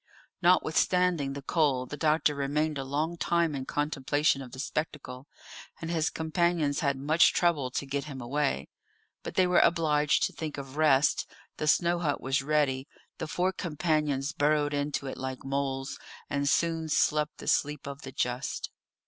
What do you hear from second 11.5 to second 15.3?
the snow hut was ready; the four companions burrowed into it